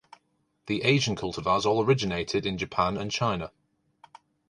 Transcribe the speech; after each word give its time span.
The 0.65 0.81
Asian 0.81 1.15
cultivars 1.15 1.63
all 1.63 1.85
originated 1.85 2.47
in 2.47 2.57
Japan 2.57 2.97
and 2.97 3.11
China. 3.11 3.51